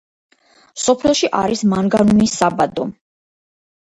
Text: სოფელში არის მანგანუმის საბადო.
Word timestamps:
სოფელში 0.83 1.29
არის 1.41 1.61
მანგანუმის 1.73 2.33
საბადო. 2.39 2.87